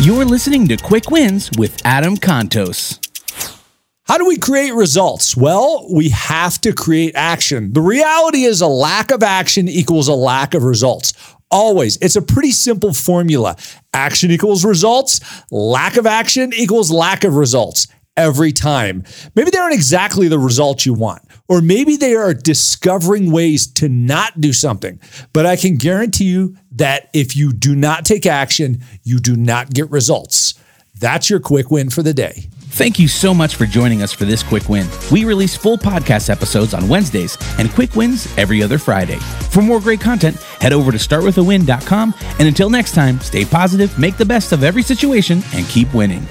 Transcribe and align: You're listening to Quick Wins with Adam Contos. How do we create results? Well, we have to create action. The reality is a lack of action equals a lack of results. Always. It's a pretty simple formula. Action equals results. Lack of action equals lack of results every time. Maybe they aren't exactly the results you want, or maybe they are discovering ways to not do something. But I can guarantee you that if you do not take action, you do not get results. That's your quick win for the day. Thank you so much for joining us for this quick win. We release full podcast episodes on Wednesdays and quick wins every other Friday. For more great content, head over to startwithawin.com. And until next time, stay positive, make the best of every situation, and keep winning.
You're 0.00 0.24
listening 0.24 0.66
to 0.68 0.76
Quick 0.76 1.10
Wins 1.10 1.50
with 1.56 1.80
Adam 1.84 2.16
Contos. 2.16 2.98
How 4.06 4.18
do 4.18 4.26
we 4.26 4.36
create 4.36 4.74
results? 4.74 5.36
Well, 5.36 5.86
we 5.90 6.08
have 6.10 6.60
to 6.62 6.72
create 6.72 7.14
action. 7.14 7.72
The 7.72 7.80
reality 7.80 8.42
is 8.42 8.60
a 8.60 8.66
lack 8.66 9.12
of 9.12 9.22
action 9.22 9.68
equals 9.68 10.08
a 10.08 10.14
lack 10.14 10.54
of 10.54 10.64
results. 10.64 11.14
Always. 11.50 11.96
It's 11.98 12.16
a 12.16 12.22
pretty 12.22 12.50
simple 12.50 12.92
formula. 12.92 13.56
Action 13.94 14.32
equals 14.32 14.64
results. 14.64 15.20
Lack 15.52 15.96
of 15.96 16.06
action 16.06 16.52
equals 16.54 16.90
lack 16.90 17.22
of 17.22 17.36
results 17.36 17.86
every 18.16 18.52
time. 18.52 19.04
Maybe 19.34 19.50
they 19.50 19.58
aren't 19.58 19.74
exactly 19.74 20.28
the 20.28 20.38
results 20.38 20.86
you 20.86 20.94
want, 20.94 21.22
or 21.48 21.60
maybe 21.60 21.96
they 21.96 22.14
are 22.14 22.34
discovering 22.34 23.30
ways 23.30 23.66
to 23.74 23.88
not 23.88 24.40
do 24.40 24.52
something. 24.52 25.00
But 25.32 25.46
I 25.46 25.56
can 25.56 25.76
guarantee 25.76 26.24
you 26.24 26.56
that 26.72 27.10
if 27.12 27.36
you 27.36 27.52
do 27.52 27.74
not 27.74 28.04
take 28.04 28.26
action, 28.26 28.82
you 29.02 29.18
do 29.18 29.36
not 29.36 29.72
get 29.72 29.90
results. 29.90 30.54
That's 30.98 31.28
your 31.28 31.40
quick 31.40 31.70
win 31.70 31.90
for 31.90 32.02
the 32.02 32.14
day. 32.14 32.48
Thank 32.74 32.98
you 32.98 33.06
so 33.06 33.32
much 33.32 33.54
for 33.54 33.66
joining 33.66 34.02
us 34.02 34.12
for 34.12 34.24
this 34.24 34.42
quick 34.42 34.68
win. 34.68 34.88
We 35.12 35.24
release 35.24 35.56
full 35.56 35.78
podcast 35.78 36.28
episodes 36.28 36.74
on 36.74 36.88
Wednesdays 36.88 37.38
and 37.58 37.70
quick 37.70 37.94
wins 37.94 38.26
every 38.36 38.62
other 38.62 38.78
Friday. 38.78 39.18
For 39.50 39.62
more 39.62 39.80
great 39.80 40.00
content, 40.00 40.36
head 40.60 40.72
over 40.72 40.90
to 40.90 40.98
startwithawin.com. 40.98 42.14
And 42.38 42.48
until 42.48 42.70
next 42.70 42.94
time, 42.94 43.20
stay 43.20 43.44
positive, 43.44 43.96
make 43.96 44.16
the 44.16 44.24
best 44.24 44.52
of 44.52 44.64
every 44.64 44.82
situation, 44.82 45.42
and 45.52 45.66
keep 45.66 45.92
winning. 45.94 46.26